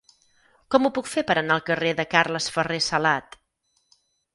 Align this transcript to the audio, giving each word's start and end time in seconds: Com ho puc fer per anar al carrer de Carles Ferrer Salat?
Com 0.75 0.87
ho 0.87 0.91
puc 0.95 1.11
fer 1.11 1.25
per 1.29 1.37
anar 1.43 1.59
al 1.61 1.67
carrer 1.69 1.95
de 2.03 2.09
Carles 2.17 2.51
Ferrer 2.59 2.85
Salat? 2.91 3.43